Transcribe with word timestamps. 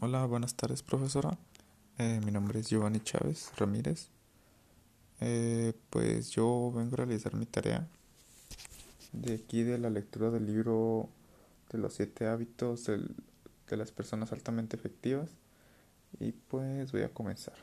Hola, 0.00 0.26
buenas 0.26 0.54
tardes, 0.54 0.80
profesora. 0.84 1.36
Eh, 1.98 2.20
mi 2.24 2.30
nombre 2.30 2.60
es 2.60 2.68
Giovanni 2.70 3.00
Chávez 3.00 3.50
Ramírez. 3.56 4.08
Eh, 5.20 5.72
pues 5.90 6.30
yo 6.30 6.70
vengo 6.72 6.94
a 6.94 6.98
realizar 6.98 7.34
mi 7.34 7.46
tarea 7.46 7.88
de 9.12 9.34
aquí 9.34 9.64
de 9.64 9.78
la 9.78 9.90
lectura 9.90 10.30
del 10.30 10.46
libro 10.46 11.08
de 11.72 11.78
los 11.78 11.94
siete 11.94 12.28
hábitos 12.28 12.84
del- 12.84 13.16
de 13.68 13.76
las 13.76 13.90
personas 13.90 14.30
altamente 14.30 14.76
efectivas. 14.76 15.30
Y 16.20 16.30
pues 16.30 16.92
voy 16.92 17.02
a 17.02 17.12
comenzar. 17.12 17.56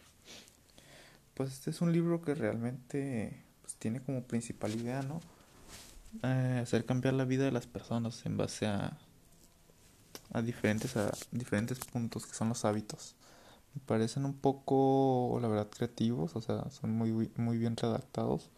Pues 1.36 1.54
este 1.54 1.70
es 1.70 1.80
un 1.80 1.94
libro 1.94 2.22
que 2.22 2.36
realmente 2.36 3.44
pues, 3.62 3.76
tiene 3.76 4.02
como 4.02 4.24
principal 4.24 4.76
idea, 4.76 5.04
¿no? 5.04 5.22
Eh, 6.24 6.60
hacer 6.64 6.84
cambiar 6.86 7.14
la 7.14 7.24
vida 7.24 7.46
de 7.46 7.52
las 7.54 7.66
personas 7.66 8.26
en 8.26 8.36
base 8.36 8.66
a 8.68 8.98
a 10.34 10.42
diferentes, 10.42 10.98
a 10.98 11.12
diferentes 11.32 11.80
puntos 11.80 12.26
que 12.26 12.34
son 12.34 12.50
los 12.50 12.66
hábitos. 12.66 13.16
Me 13.76 13.82
parecen 13.86 14.26
un 14.26 14.34
poco, 14.36 15.40
la 15.42 15.48
verdad, 15.48 15.70
creativos, 15.70 16.36
o 16.36 16.42
sea, 16.42 16.70
son 16.72 16.92
muy, 16.92 17.32
muy 17.36 17.58
bien 17.58 17.78
redactados. 17.78 18.50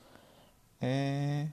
Eh, 0.82 1.52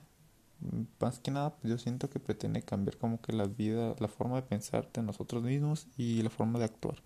más 0.99 1.19
que 1.19 1.31
nada, 1.31 1.55
pues 1.55 1.71
yo 1.71 1.77
siento 1.77 2.09
que 2.09 2.19
pretende 2.19 2.61
cambiar 2.61 2.97
como 2.97 3.21
que 3.21 3.33
la 3.33 3.45
vida, 3.45 3.95
la 3.99 4.07
forma 4.07 4.37
de 4.37 4.43
pensar 4.43 4.89
de 4.93 5.03
nosotros 5.03 5.43
mismos 5.43 5.87
y 5.97 6.21
la 6.23 6.29
forma 6.29 6.59
de 6.59 6.65
actuar, 6.65 6.97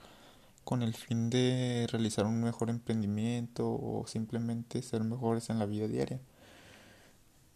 con 0.63 0.83
el 0.83 0.93
fin 0.95 1.29
de 1.29 1.87
realizar 1.91 2.25
un 2.25 2.41
mejor 2.43 2.69
emprendimiento 2.69 3.67
o 3.69 4.05
simplemente 4.07 4.81
ser 4.81 5.03
mejores 5.03 5.49
en 5.49 5.59
la 5.59 5.65
vida 5.65 5.87
diaria. 5.87 6.21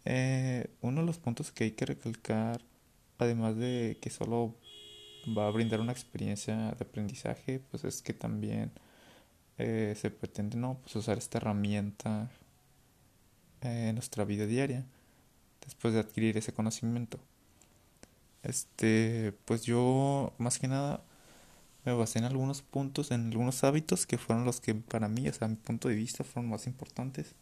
Eh, 0.04 0.68
uno 0.82 1.00
de 1.00 1.06
los 1.06 1.18
puntos 1.18 1.52
que 1.52 1.64
hay 1.64 1.72
que 1.72 1.86
recalcar, 1.86 2.62
además 3.18 3.56
de 3.56 3.98
que 4.00 4.10
solo 4.10 4.54
va 5.36 5.48
a 5.48 5.50
brindar 5.50 5.80
una 5.80 5.92
experiencia 5.92 6.56
de 6.72 6.84
aprendizaje, 6.84 7.60
pues 7.70 7.84
es 7.84 8.02
que 8.02 8.12
también 8.12 8.72
eh, 9.58 9.94
se 9.96 10.10
pretende 10.10 10.56
no 10.56 10.78
pues 10.82 10.96
usar 10.96 11.18
esta 11.18 11.38
herramienta 11.38 12.30
eh, 13.62 13.88
en 13.88 13.94
nuestra 13.94 14.24
vida 14.24 14.46
diaria 14.46 14.84
después 15.64 15.94
de 15.94 16.00
adquirir 16.00 16.36
ese 16.36 16.52
conocimiento. 16.52 17.18
Este, 18.42 19.32
pues 19.44 19.64
yo 19.64 20.32
más 20.38 20.58
que 20.58 20.68
nada 20.68 21.02
me 21.84 21.92
basé 21.92 22.18
en 22.18 22.24
algunos 22.26 22.62
puntos, 22.62 23.10
en 23.10 23.26
algunos 23.28 23.64
hábitos 23.64 24.06
que 24.06 24.18
fueron 24.18 24.44
los 24.44 24.60
que 24.60 24.74
para 24.74 25.08
mí, 25.08 25.28
o 25.28 25.32
sea, 25.32 25.46
a 25.46 25.48
mi 25.48 25.56
punto 25.56 25.88
de 25.88 25.96
vista, 25.96 26.24
fueron 26.24 26.50
más 26.50 26.66
importantes. 26.66 27.34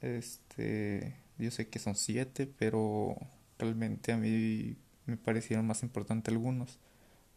Este, 0.00 1.16
yo 1.38 1.50
sé 1.50 1.68
que 1.68 1.78
son 1.78 1.94
siete, 1.96 2.46
pero 2.46 3.16
realmente 3.58 4.12
a 4.12 4.16
mí 4.16 4.76
me 5.06 5.16
parecieron 5.16 5.66
más 5.66 5.82
importantes 5.82 6.32
algunos. 6.32 6.78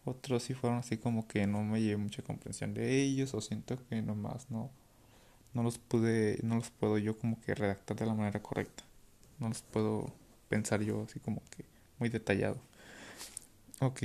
Otros 0.06 0.44
sí 0.44 0.54
fueron 0.54 0.80
así 0.80 0.98
como 0.98 1.28
que 1.28 1.46
no 1.48 1.64
me 1.64 1.82
llevé 1.82 1.98
mucha 1.98 2.24
comprensión 2.24 2.74
de 2.74 3.02
ellos 3.02 3.34
o 3.34 3.42
siento 3.42 3.78
que 3.88 4.02
nomás 4.02 4.50
no, 4.50 4.72
no 5.54 5.64
los 5.64 5.78
pude, 5.78 6.40
no 6.44 6.56
los 6.56 6.72
puedo 6.72 6.98
yo 6.98 7.18
como 7.18 7.40
que 7.42 7.56
redactar 7.56 7.98
de 7.98 8.06
la 8.06 8.14
manera 8.14 8.42
correcta. 8.42 8.84
No 9.40 9.50
los 9.50 9.62
puedo 9.62 10.14
pensar 10.50 10.82
yo 10.82 11.04
así 11.04 11.20
como 11.20 11.42
que 11.52 11.66
muy 12.00 12.10
detallado. 12.10 12.60
Ok, 13.82 14.04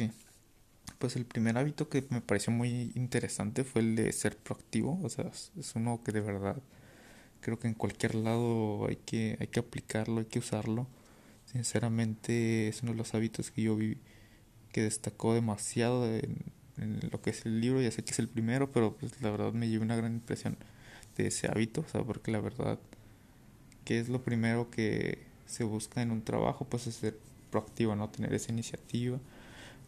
pues 0.99 1.17
el 1.17 1.27
primer 1.27 1.59
hábito 1.59 1.89
que 1.89 2.05
me 2.11 2.21
pareció 2.21 2.53
muy 2.53 2.93
interesante 2.95 3.65
fue 3.65 3.83
el 3.83 3.97
de 3.97 4.13
ser 4.13 4.37
proactivo. 4.37 5.01
O 5.03 5.09
sea, 5.09 5.31
es 5.59 5.73
uno 5.75 6.03
que 6.05 6.13
de 6.13 6.21
verdad 6.21 6.57
creo 7.41 7.59
que 7.59 7.69
en 7.69 7.75
cualquier 7.75 8.15
lado 8.15 8.87
hay 8.89 8.97
que, 8.97 9.37
hay 9.41 9.49
que 9.49 9.61
aplicarlo, 9.61 10.21
hay 10.21 10.27
que 10.27 10.39
usarlo. 10.39 10.87
Sinceramente 11.55 12.69
es 12.69 12.83
uno 12.85 12.93
de 12.93 12.99
los 12.99 13.15
hábitos 13.15 13.51
que 13.53 13.63
yo 13.63 13.77
vi 13.77 13.99
que 14.73 14.83
destacó 14.83 15.35
demasiado 15.35 16.07
en, 16.09 16.39
en 16.79 17.01
lo 17.13 17.23
que 17.23 17.31
es 17.31 17.47
el 17.47 17.61
libro. 17.61 17.83
Ya 17.83 17.91
sé 17.93 18.05
que 18.05 18.13
es 18.13 18.21
el 18.21 18.29
primero, 18.29 18.73
pero 18.73 18.97
pues 18.97 19.21
la 19.23 19.31
verdad 19.33 19.53
me 19.55 19.69
llevé 19.69 19.85
una 19.85 19.97
gran 19.97 20.15
impresión 20.15 20.59
de 21.17 21.29
ese 21.29 21.49
hábito. 21.49 21.83
O 21.83 21.89
sea, 21.89 22.03
porque 22.05 22.33
la 22.33 22.41
verdad 22.41 22.79
que 23.85 23.99
es 24.01 24.09
lo 24.09 24.23
primero 24.23 24.71
que 24.71 25.19
se 25.47 25.65
busca 25.65 26.03
en 26.03 26.11
un 26.11 26.23
trabajo, 26.23 26.65
pues 26.69 26.87
es 26.87 26.97
ser 26.97 27.19
proactivo, 27.51 27.95
¿no? 27.97 28.09
Tener 28.09 28.33
esa 28.35 28.53
iniciativa, 28.53 29.19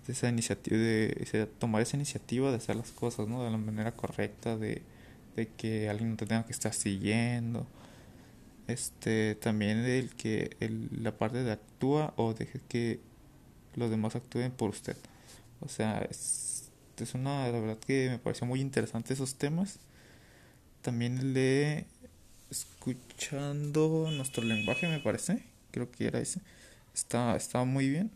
esa 0.08 0.28
iniciativa 0.30 0.76
de, 0.78 1.16
ese- 1.20 1.46
tomar 1.46 1.82
esa 1.82 1.96
iniciativa 1.96 2.50
de 2.50 2.58
hacer 2.58 2.76
las 2.76 2.92
cosas, 2.92 3.28
¿no? 3.28 3.44
De 3.44 3.50
la 3.50 3.58
manera 3.58 3.92
correcta, 3.92 4.56
de, 4.58 4.82
de 5.36 5.48
que 5.48 5.88
alguien 5.90 6.12
no 6.12 6.16
te 6.16 6.26
tenga 6.26 6.46
que 6.46 6.52
estar 6.52 6.74
siguiendo. 6.74 7.66
Este, 8.68 9.36
también 9.36 9.78
el 9.78 10.14
que 10.16 10.56
el- 10.60 10.88
la 11.02 11.16
parte 11.16 11.42
de 11.44 11.52
actúa 11.52 12.12
o 12.16 12.34
deje 12.34 12.60
que 12.68 13.00
los 13.76 13.90
demás 13.90 14.16
actúen 14.16 14.52
por 14.52 14.70
usted. 14.70 14.96
O 15.60 15.68
sea, 15.68 16.00
es, 16.10 16.70
es 16.98 17.14
una, 17.14 17.48
la 17.50 17.60
verdad 17.60 17.78
que 17.78 18.10
me 18.10 18.18
pareció 18.18 18.46
muy 18.46 18.60
interesante 18.60 19.14
esos 19.14 19.36
temas. 19.36 19.78
También 20.82 21.18
el 21.18 21.34
de 21.34 21.86
escuchando 22.50 24.10
nuestro 24.12 24.44
lenguaje, 24.44 24.88
me 24.88 25.00
parece. 25.00 25.44
Creo 25.70 25.90
que 25.90 26.06
era 26.06 26.20
ese. 26.20 26.40
Está, 26.94 27.36
estaba 27.36 27.64
muy 27.64 27.88
bien. 27.90 28.10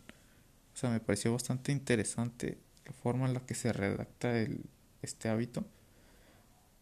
O 0.74 0.78
sea, 0.78 0.90
me 0.90 1.00
pareció 1.00 1.32
bastante 1.32 1.72
interesante 1.72 2.58
la 2.86 2.92
forma 2.92 3.26
en 3.26 3.34
la 3.34 3.40
que 3.46 3.54
se 3.54 3.72
redacta 3.72 4.38
el, 4.40 4.60
este 5.02 5.28
hábito. 5.28 5.64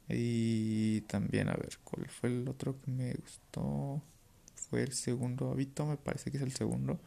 Y 0.08 1.02
también, 1.02 1.48
a 1.48 1.54
ver, 1.54 1.78
¿cuál 1.84 2.08
fue 2.08 2.30
el 2.30 2.48
otro 2.48 2.80
que 2.80 2.90
me 2.90 3.14
gustó? 3.14 4.02
Fue 4.70 4.82
el 4.82 4.92
segundo 4.92 5.50
hábito, 5.50 5.86
me 5.86 5.96
parece 5.96 6.30
que 6.30 6.38
es 6.38 6.42
el 6.42 6.52
segundo. 6.52 7.00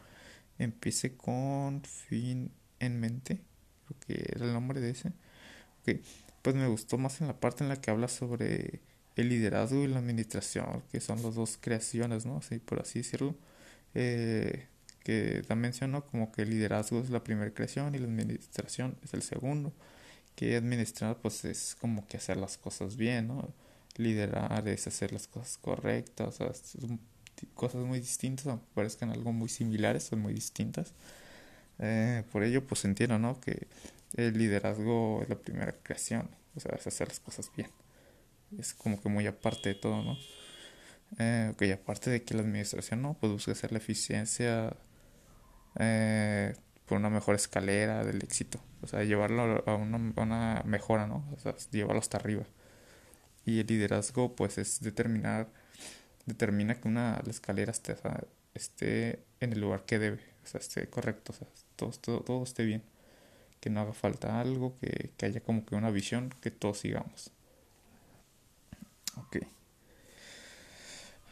Empiece 0.59 1.15
con 1.17 1.83
fin 1.83 2.51
en 2.79 2.99
mente. 2.99 3.41
Creo 3.87 3.99
que 4.07 4.31
era 4.35 4.45
el 4.45 4.53
nombre 4.53 4.81
de 4.81 4.91
ese. 4.91 5.09
Ok, 5.81 5.99
pues 6.41 6.55
me 6.55 6.67
gustó 6.67 6.97
más 6.97 7.21
en 7.21 7.27
la 7.27 7.39
parte 7.39 7.63
en 7.63 7.69
la 7.69 7.81
que 7.81 7.91
habla 7.91 8.07
sobre 8.07 8.81
el 9.15 9.29
liderazgo 9.29 9.83
y 9.83 9.87
la 9.87 9.99
administración, 9.99 10.83
que 10.91 11.01
son 11.01 11.21
las 11.23 11.35
dos 11.35 11.57
creaciones, 11.59 12.25
¿no? 12.25 12.37
Así, 12.37 12.59
por 12.59 12.81
así 12.81 12.99
decirlo. 12.99 13.35
Eh, 13.95 14.67
que 15.03 15.43
también 15.47 15.71
mencionó 15.71 16.05
como 16.05 16.31
que 16.31 16.43
el 16.43 16.51
liderazgo 16.51 16.99
es 17.01 17.09
la 17.09 17.23
primera 17.23 17.53
creación 17.53 17.95
y 17.95 17.99
la 17.99 18.05
administración 18.05 18.97
es 19.03 19.13
el 19.13 19.23
segundo. 19.23 19.73
Que 20.35 20.55
administrar, 20.55 21.17
pues 21.21 21.45
es 21.45 21.75
como 21.79 22.07
que 22.07 22.17
hacer 22.17 22.37
las 22.37 22.57
cosas 22.57 22.95
bien, 22.95 23.27
¿no? 23.27 23.53
Liderar 23.97 24.67
es 24.67 24.87
hacer 24.87 25.11
las 25.13 25.27
cosas 25.27 25.57
correctas, 25.57 26.41
o 26.41 26.53
sea, 26.53 26.53
son 26.53 26.99
cosas 27.53 27.83
muy 27.83 27.99
distintas, 27.99 28.47
aunque 28.47 28.65
parezcan 28.73 29.11
algo 29.11 29.33
muy 29.33 29.49
similares, 29.49 30.03
son 30.03 30.19
muy 30.19 30.33
distintas. 30.33 30.93
Eh, 31.79 32.23
por 32.31 32.43
ello, 32.43 32.65
pues 32.65 32.85
entiendo, 32.85 33.19
¿no? 33.19 33.39
Que 33.41 33.67
el 34.15 34.37
liderazgo 34.37 35.21
es 35.23 35.29
la 35.29 35.35
primera 35.35 35.73
creación, 35.83 36.29
o 36.55 36.59
sea, 36.59 36.75
es 36.75 36.87
hacer 36.87 37.07
las 37.07 37.19
cosas 37.19 37.51
bien. 37.55 37.69
Es 38.59 38.73
como 38.73 39.01
que 39.01 39.09
muy 39.09 39.27
aparte 39.27 39.69
de 39.69 39.75
todo, 39.75 40.03
¿no? 40.03 40.17
Eh, 41.19 41.51
ok, 41.53 41.63
aparte 41.73 42.09
de 42.09 42.23
que 42.23 42.33
la 42.33 42.41
administración, 42.41 43.01
¿no? 43.01 43.15
Pues 43.19 43.31
busca 43.31 43.51
hacer 43.51 43.71
la 43.71 43.79
eficiencia 43.79 44.75
eh, 45.79 46.55
por 46.91 46.99
una 46.99 47.09
mejor 47.09 47.35
escalera 47.35 48.03
del 48.03 48.21
éxito, 48.21 48.59
o 48.81 48.87
sea, 48.87 49.05
llevarlo 49.05 49.63
a 49.65 49.75
una, 49.75 50.11
a 50.17 50.21
una 50.23 50.61
mejora, 50.65 51.07
¿no? 51.07 51.25
O 51.33 51.39
sea, 51.39 51.55
llevarlo 51.71 52.01
hasta 52.01 52.17
arriba. 52.17 52.43
Y 53.45 53.61
el 53.61 53.67
liderazgo, 53.67 54.35
pues, 54.35 54.57
es 54.57 54.81
determinar, 54.81 55.47
determina 56.25 56.75
que 56.81 56.89
una, 56.89 57.21
la 57.23 57.31
escalera 57.31 57.71
esté, 57.71 57.93
o 57.93 57.97
sea, 57.97 58.25
esté 58.55 59.23
en 59.39 59.53
el 59.53 59.61
lugar 59.61 59.85
que 59.85 59.99
debe, 59.99 60.19
o 60.43 60.47
sea, 60.47 60.59
esté 60.59 60.89
correcto, 60.89 61.31
o 61.31 61.35
sea, 61.35 61.47
todo, 61.77 61.91
todo, 61.91 62.19
todo 62.23 62.43
esté 62.43 62.65
bien, 62.65 62.83
que 63.61 63.69
no 63.69 63.79
haga 63.79 63.93
falta 63.93 64.41
algo, 64.41 64.77
que, 64.81 65.11
que 65.15 65.27
haya 65.27 65.39
como 65.39 65.65
que 65.65 65.75
una 65.75 65.91
visión 65.91 66.35
que 66.41 66.51
todos 66.51 66.79
sigamos. 66.79 67.31
Ok. 69.15 69.37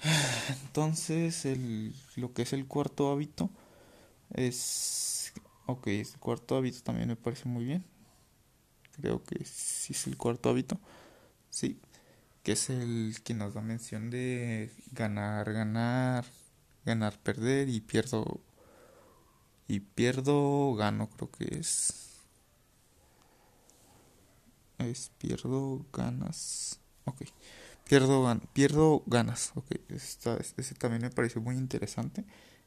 Entonces, 0.64 1.44
el, 1.44 1.94
lo 2.16 2.34
que 2.34 2.44
es 2.44 2.54
el 2.54 2.66
cuarto 2.66 3.12
hábito 3.12 3.50
es... 4.34 5.19
Ok, 5.70 5.86
el 5.88 6.08
cuarto 6.20 6.58
hábito 6.58 6.82
también 6.82 7.08
me 7.10 7.16
parece 7.16 7.48
muy 7.48 7.64
bien. 7.64 7.86
Creo 8.94 9.24
que 9.24 9.44
sí 9.46 9.94
es 9.94 10.08
el 10.08 10.18
cuarto 10.18 10.50
hábito. 10.50 10.80
Sí, 11.50 11.80
que 12.44 12.54
es 12.54 12.70
el 12.72 13.18
que 13.24 13.34
nos 13.36 13.54
da 13.56 13.62
mención 13.62 14.10
de 14.12 14.72
ganar, 14.94 15.54
ganar, 15.54 16.26
ganar, 16.86 17.20
perder 17.20 17.70
y 17.70 17.82
pierdo 17.82 18.42
y 19.68 19.80
pierdo, 19.82 20.74
gano, 20.76 21.10
creo 21.10 21.32
que 21.32 21.60
es 21.60 22.10
es 24.80 25.12
pierdo, 25.18 25.86
ganas. 25.94 26.80
Ok. 27.06 27.24
Pierdo, 27.88 28.24
gan 28.24 28.42
pierdo, 28.54 29.04
ganas. 29.08 29.52
Ok. 29.56 29.72
Esta, 29.90 30.38
ese 30.58 30.76
también 30.76 31.02
me 31.02 31.10
pareció 31.10 31.42
muy 31.42 31.56
interesante. 31.56 32.26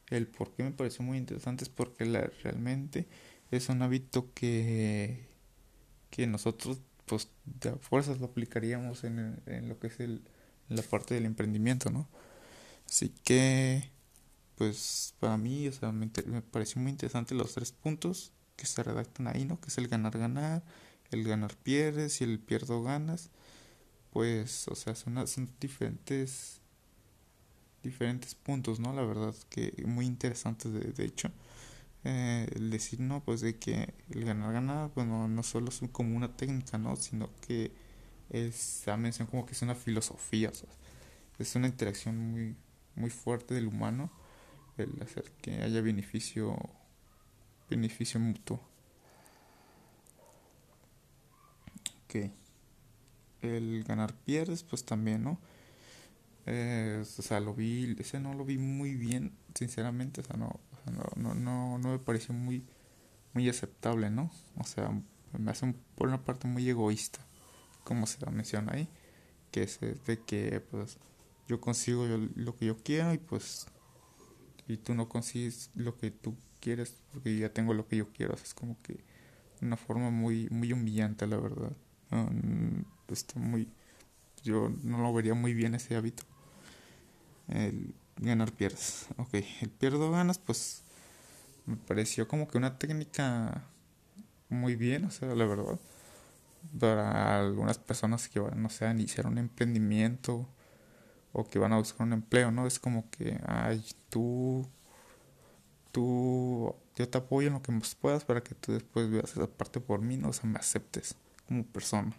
El 0.09 0.27
por 0.27 0.53
qué 0.53 0.63
me 0.63 0.71
pareció 0.71 1.03
muy 1.03 1.17
interesante 1.17 1.63
es 1.63 1.69
porque 1.69 2.05
la, 2.05 2.21
realmente 2.43 3.07
es 3.51 3.69
un 3.69 3.81
hábito 3.81 4.31
que, 4.33 5.27
que 6.09 6.27
nosotros, 6.27 6.81
pues, 7.05 7.29
de 7.45 7.73
fuerzas 7.77 8.19
lo 8.19 8.27
aplicaríamos 8.27 9.03
en, 9.03 9.41
en 9.45 9.69
lo 9.69 9.79
que 9.79 9.87
es 9.87 9.99
el, 9.99 10.21
la 10.69 10.81
parte 10.83 11.15
del 11.15 11.25
emprendimiento, 11.25 11.89
¿no? 11.89 12.07
Así 12.87 13.09
que, 13.23 13.89
pues, 14.57 15.15
para 15.19 15.37
mí, 15.37 15.67
o 15.67 15.71
sea, 15.71 15.91
me, 15.91 16.09
me 16.27 16.41
pareció 16.41 16.81
muy 16.81 16.91
interesante 16.91 17.35
los 17.35 17.53
tres 17.53 17.71
puntos 17.71 18.33
que 18.55 18.65
se 18.65 18.83
redactan 18.83 19.27
ahí, 19.27 19.45
¿no? 19.45 19.59
Que 19.59 19.69
es 19.69 19.77
el 19.77 19.87
ganar, 19.87 20.17
ganar, 20.17 20.63
el 21.11 21.23
ganar 21.23 21.55
pierdes 21.57 22.21
y 22.21 22.23
el 22.25 22.39
pierdo 22.39 22.83
ganas, 22.83 23.29
pues, 24.11 24.67
o 24.67 24.75
sea, 24.75 24.95
son, 24.95 25.27
son 25.27 25.49
diferentes 25.59 26.61
diferentes 27.83 28.35
puntos, 28.35 28.79
¿no? 28.79 28.93
La 28.93 29.03
verdad 29.03 29.35
que 29.49 29.73
muy 29.85 30.05
interesantes 30.05 30.73
de, 30.73 31.05
hecho. 31.05 31.31
Eh, 32.05 32.47
el 32.55 32.69
decir, 32.69 32.99
no, 32.99 33.23
pues 33.23 33.41
de 33.41 33.57
que 33.57 33.93
el 34.09 34.25
ganar 34.25 34.53
ganar, 34.53 34.91
bueno, 34.95 35.27
no 35.27 35.43
solo 35.43 35.69
es 35.69 35.81
como 35.91 36.15
una 36.17 36.35
técnica, 36.35 36.77
¿no? 36.77 36.95
Sino 36.95 37.29
que 37.47 37.71
es, 38.29 38.81
también 38.85 39.13
como 39.29 39.45
que 39.45 39.53
es 39.53 39.61
una 39.61 39.75
filosofía, 39.75 40.51
es 41.39 41.55
una 41.55 41.67
interacción 41.67 42.17
muy, 42.17 42.55
muy 42.95 43.09
fuerte 43.09 43.53
del 43.53 43.67
humano 43.67 44.11
el 44.77 45.01
hacer 45.01 45.31
que 45.41 45.61
haya 45.61 45.81
beneficio, 45.81 46.57
beneficio 47.69 48.19
mutuo. 48.19 48.59
Ok. 52.05 52.31
El 53.41 53.83
ganar 53.83 54.13
pierdes, 54.13 54.63
pues 54.63 54.85
también, 54.85 55.23
¿no? 55.23 55.39
Eh, 56.45 56.99
o 57.01 57.21
sea, 57.21 57.39
lo 57.39 57.53
vi, 57.53 57.95
ese 57.99 58.19
no 58.19 58.33
lo 58.33 58.43
vi 58.45 58.57
muy 58.57 58.95
bien, 58.95 59.33
sinceramente, 59.55 60.21
o 60.21 60.23
sea, 60.23 60.35
no, 60.35 60.59
no, 61.15 61.33
no, 61.35 61.77
no, 61.77 61.89
me 61.89 61.99
pareció 61.99 62.33
muy, 62.33 62.65
muy 63.33 63.47
aceptable, 63.49 64.09
¿no? 64.09 64.29
O 64.57 64.65
sea, 64.65 64.91
me 65.37 65.51
hace 65.51 65.73
por 65.95 66.07
una 66.09 66.23
parte 66.23 66.47
muy 66.47 66.69
egoísta, 66.69 67.19
como 67.83 68.07
se 68.07 68.25
menciona 68.29 68.73
ahí, 68.73 68.89
que 69.51 69.63
es 69.63 69.79
de 69.79 70.19
que, 70.25 70.59
pues, 70.59 70.97
yo 71.47 71.61
consigo 71.61 72.05
lo 72.35 72.57
que 72.57 72.65
yo 72.65 72.77
quiero 72.77 73.13
y 73.13 73.17
pues, 73.17 73.67
y 74.67 74.77
tú 74.77 74.95
no 74.95 75.09
consigues 75.09 75.71
lo 75.75 75.97
que 75.97 76.11
tú 76.11 76.35
quieres 76.61 77.01
porque 77.11 77.37
ya 77.37 77.53
tengo 77.53 77.73
lo 77.73 77.87
que 77.87 77.97
yo 77.97 78.11
quiero, 78.13 78.35
es 78.35 78.53
como 78.53 78.81
que 78.81 79.03
una 79.61 79.77
forma 79.77 80.09
muy, 80.09 80.49
muy 80.49 80.73
humillante, 80.73 81.27
la 81.27 81.37
verdad. 81.37 81.73
está 83.09 83.39
muy, 83.39 83.69
yo 84.43 84.69
no 84.83 84.99
lo 85.01 85.13
vería 85.13 85.33
muy 85.35 85.53
bien 85.53 85.75
ese 85.75 85.95
hábito 85.95 86.23
el 87.53 87.95
ganar 88.17 88.51
pierdes. 88.51 89.07
Ok, 89.17 89.35
el 89.61 89.69
pierdo 89.69 90.11
ganas, 90.11 90.39
pues 90.39 90.83
me 91.65 91.77
pareció 91.77 92.27
como 92.27 92.47
que 92.47 92.57
una 92.57 92.77
técnica 92.77 93.63
muy 94.49 94.75
bien, 94.75 95.05
o 95.05 95.11
sea, 95.11 95.33
la 95.35 95.45
verdad. 95.45 95.79
Para 96.79 97.39
algunas 97.41 97.77
personas 97.77 98.29
que 98.29 98.39
van, 98.39 98.61
no 98.61 98.69
sé, 98.69 98.85
a 98.85 98.91
iniciar 98.91 99.27
un 99.27 99.37
emprendimiento 99.37 100.47
o 101.33 101.45
que 101.47 101.59
van 101.59 101.73
a 101.73 101.77
buscar 101.77 102.07
un 102.07 102.13
empleo, 102.13 102.51
¿no? 102.51 102.67
Es 102.67 102.79
como 102.79 103.09
que, 103.09 103.39
ay, 103.45 103.83
tú, 104.09 104.67
tú, 105.91 106.75
yo 106.95 107.09
te 107.09 107.17
apoyo 107.17 107.47
en 107.47 107.53
lo 107.55 107.61
que 107.61 107.73
puedas 107.99 108.25
para 108.25 108.41
que 108.43 108.55
tú 108.55 108.71
después 108.73 109.09
veas 109.09 109.31
esa 109.31 109.47
parte 109.47 109.79
por 109.79 110.01
mí, 110.01 110.17
¿no? 110.17 110.29
O 110.29 110.33
sea, 110.33 110.49
me 110.49 110.59
aceptes 110.59 111.15
como 111.47 111.65
persona. 111.65 112.15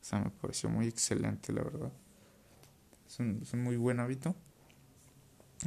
O 0.00 0.04
sea, 0.04 0.20
me 0.20 0.30
pareció 0.30 0.70
muy 0.70 0.86
excelente, 0.86 1.52
la 1.52 1.62
verdad. 1.62 1.92
Es 3.08 3.18
un, 3.20 3.62
muy 3.62 3.76
buen 3.76 4.00
hábito. 4.00 4.36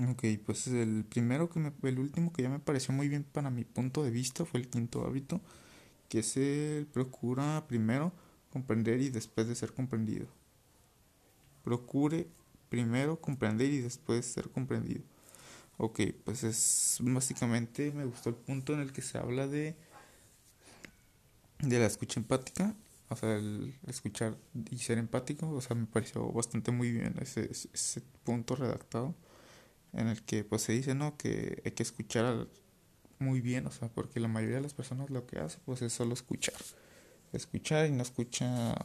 Ok, 0.10 0.24
pues 0.46 0.68
el 0.68 1.04
primero 1.04 1.50
que 1.50 1.60
me, 1.60 1.74
el 1.84 2.00
último 2.00 2.32
que 2.32 2.44
ya 2.44 2.50
me 2.50 2.60
pareció 2.60 2.94
muy 2.94 3.10
bien 3.10 3.24
para 3.24 3.50
mi 3.50 3.66
punto 3.66 4.04
de 4.04 4.12
vista 4.12 4.46
fue 4.46 4.60
el 4.60 4.70
quinto 4.70 5.06
hábito, 5.06 5.42
que 6.08 6.20
es 6.20 6.38
el 6.38 6.86
procura 6.86 7.66
primero 7.68 8.14
comprender 8.52 9.02
y 9.02 9.10
después 9.10 9.48
de 9.48 9.56
ser 9.56 9.74
comprendido. 9.74 10.28
Procure 11.64 12.28
primero 12.70 13.20
comprender 13.20 13.72
y 13.74 13.80
después 13.82 14.26
ser 14.26 14.50
comprendido. 14.50 15.02
Ok, 15.78 16.00
pues 16.24 16.44
es 16.44 17.00
básicamente 17.02 17.92
me 17.92 18.06
gustó 18.06 18.30
el 18.30 18.36
punto 18.36 18.74
en 18.74 18.82
el 18.82 18.94
que 18.94 19.02
se 19.02 19.18
habla 19.18 19.48
de 19.48 19.76
de 21.60 21.80
la 21.80 21.86
escucha 21.86 22.20
empática 22.20 22.76
o 23.12 23.16
sea, 23.16 23.36
el 23.36 23.76
escuchar 23.88 24.38
y 24.72 24.78
ser 24.78 24.98
empático, 24.98 25.50
o 25.50 25.62
sea, 25.62 25.76
me 25.76 25.86
pareció 25.86 26.32
bastante 26.32 26.72
muy 26.72 26.92
bien 26.92 27.16
ese, 27.22 27.50
ese 27.52 28.02
punto 28.24 28.56
redactado 28.56 29.16
en 29.94 30.08
el 30.08 30.24
que 30.24 30.44
pues 30.44 30.62
se 30.64 30.74
dice, 30.74 30.96
¿no? 30.96 31.18
Que 31.18 31.62
hay 31.66 31.72
que 31.72 31.84
escuchar 31.84 32.48
muy 33.20 33.42
bien, 33.42 33.68
o 33.68 33.72
sea, 33.72 33.90
porque 33.90 34.20
la 34.20 34.28
mayoría 34.28 34.58
de 34.58 34.64
las 34.64 34.74
personas 34.74 35.10
lo 35.10 35.28
que 35.28 35.40
hace 35.40 35.60
pues 35.66 35.82
es 35.82 35.94
solo 35.94 36.14
escuchar. 36.14 36.56
Escuchar 37.34 37.88
y 37.88 37.92
no 37.92 38.02
escucha 38.02 38.76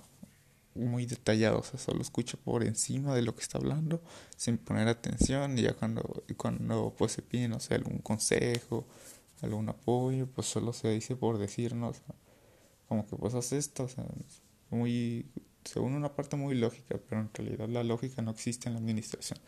muy 0.75 1.06
detallado, 1.06 1.61
o 1.61 1.62
sea, 1.62 1.78
solo 1.78 2.02
escucha 2.02 2.37
por 2.37 2.64
encima 2.64 3.14
de 3.14 3.23
lo 3.23 3.34
que 3.34 3.43
está 3.43 3.58
hablando, 3.58 4.02
sin 4.37 4.58
poner 4.58 4.88
atención, 4.88 5.58
y 5.58 5.62
ya 5.62 5.75
cuando, 5.75 6.25
cuando 6.37 6.94
pues 6.96 7.12
se 7.12 7.23
pide, 7.23 7.49
no 7.49 7.61
sé, 7.61 7.75
algún 7.75 7.99
consejo, 7.99 8.87
algún 9.43 9.69
apoyo, 9.69 10.26
pues 10.26 10.46
solo 10.49 10.73
se 10.73 10.90
dice 10.90 11.17
por 11.17 11.38
decirnos, 11.38 12.02
como 12.88 13.06
que 13.06 13.16
pues 13.16 13.34
hace 13.34 13.58
esto, 13.58 13.84
o 13.84 13.88
sea, 13.88 14.04
muy, 14.70 15.26
según 15.64 15.94
una 15.94 16.14
parte 16.14 16.36
muy 16.36 16.54
lógica, 16.54 16.98
pero 17.08 17.20
en 17.20 17.30
realidad 17.34 17.68
la 17.68 17.84
lógica 17.84 18.22
no 18.22 18.30
existe 18.30 18.68
en 18.68 18.74
la 18.74 18.80
administración. 18.80 19.38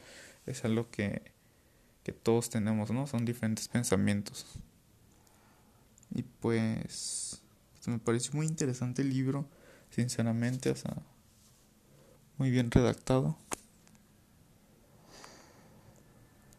Es 0.46 0.64
algo 0.64 0.90
que, 0.90 1.22
que 2.02 2.12
todos 2.12 2.50
tenemos, 2.50 2.90
¿no? 2.90 3.06
Son 3.06 3.24
diferentes 3.24 3.68
pensamientos. 3.68 4.46
Y 6.14 6.22
pues, 6.22 7.42
me 7.86 7.98
pareció 7.98 8.32
muy 8.34 8.46
interesante 8.46 9.02
el 9.02 9.10
libro, 9.10 9.46
sinceramente, 9.90 10.70
o 10.70 10.76
sea, 10.76 10.96
muy 12.38 12.50
bien 12.50 12.70
redactado. 12.70 13.36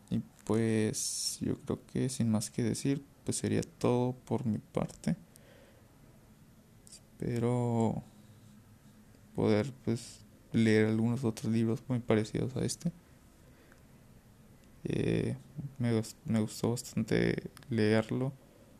Y 0.10 0.22
pues 0.46 1.38
yo 1.42 1.56
creo 1.62 1.86
que 1.88 2.10
sin 2.10 2.30
más 2.30 2.50
que 2.50 2.64
decir, 2.64 3.04
pues 3.26 3.38
sería 3.38 3.62
todo 3.62 4.14
por 4.26 4.46
mi 4.46 4.58
parte 4.58 5.16
pero 7.20 8.04
poder 9.36 9.72
pues 9.86 10.26
leer 10.52 10.88
algunos 10.88 11.24
otros 11.24 11.52
libros 11.52 11.84
muy 11.88 12.00
parecidos 12.00 12.56
a 12.56 12.66
este. 12.66 12.92
Eh, 14.86 15.36
me, 15.78 16.02
me, 16.26 16.40
gustó 16.40 16.72
bastante 16.72 17.52
leerlo 17.70 18.32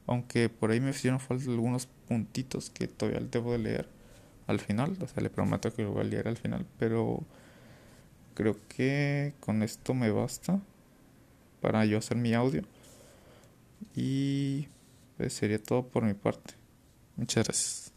aunque 0.08 0.48
por 0.48 0.72
ahí 0.72 0.80
me 0.80 0.92
hicieron 0.92 1.20
falta 1.20 1.52
algunos 1.52 1.88
puntitos 2.08 2.70
que 2.70 2.88
todavía 2.88 3.20
debo 3.20 3.52
de 3.52 3.58
leer 3.58 3.90
al 4.48 4.62
final 4.62 4.96
o 5.02 5.08
sea 5.08 5.22
le 5.22 5.30
prometo 5.30 5.74
que 5.74 5.84
lo 5.84 5.92
voy 5.92 6.02
a 6.02 6.04
leer 6.06 6.30
al 6.30 6.38
final 6.38 6.66
pero 6.78 7.26
creo 8.34 8.56
que 8.70 9.34
con 9.42 9.62
esto 9.62 9.94
me 9.94 10.10
basta 10.10 10.62
para 11.62 11.86
yo 11.86 11.98
hacer 11.98 12.18
mi 12.18 12.34
audio. 12.34 12.64
Y 13.96 14.68
pues 15.18 15.34
sería 15.34 15.62
todo 15.62 15.88
por 15.88 16.04
mi 16.04 16.14
parte. 16.14 16.54
Muchas 17.16 17.46
gracias 17.46 17.94